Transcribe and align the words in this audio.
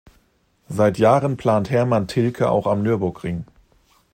Seit 0.67 0.97
Jahren 0.97 1.37
plant 1.37 1.69
Hermann 1.69 2.07
Tilke 2.07 2.49
auch 2.49 2.65
am 2.65 2.81
Nürburgring. 2.81 3.45